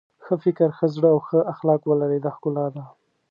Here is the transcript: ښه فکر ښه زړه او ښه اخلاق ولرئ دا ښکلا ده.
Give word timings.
ښه 0.23 0.35
فکر 0.43 0.69
ښه 0.77 0.87
زړه 0.95 1.09
او 1.13 1.19
ښه 1.27 1.39
اخلاق 1.53 1.81
ولرئ 1.89 2.19
دا 2.25 2.31
ښکلا 2.35 2.65
ده. 2.75 2.83